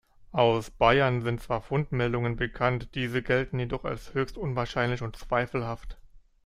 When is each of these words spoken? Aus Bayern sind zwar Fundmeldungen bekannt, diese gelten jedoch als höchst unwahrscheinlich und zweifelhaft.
Aus 0.31 0.71
Bayern 0.71 1.21
sind 1.21 1.43
zwar 1.43 1.61
Fundmeldungen 1.61 2.35
bekannt, 2.35 2.95
diese 2.95 3.21
gelten 3.21 3.59
jedoch 3.59 3.83
als 3.85 4.15
höchst 4.15 4.35
unwahrscheinlich 4.35 5.03
und 5.03 5.15
zweifelhaft. 5.15 5.99